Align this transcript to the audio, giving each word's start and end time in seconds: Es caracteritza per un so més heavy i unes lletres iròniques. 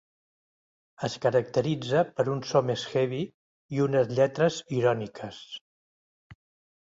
Es 1.07 1.15
caracteritza 1.25 1.99
per 2.19 2.23
un 2.35 2.39
so 2.51 2.61
més 2.69 2.85
heavy 2.93 3.19
i 3.79 3.83
unes 3.87 4.09
lletres 4.21 4.57
iròniques. 4.79 5.43